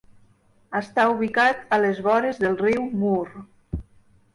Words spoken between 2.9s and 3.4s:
Mur.